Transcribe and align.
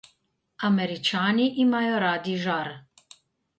Američani 0.69 1.45
imajo 1.65 2.01
radi 2.07 2.35
žar. 2.49 2.75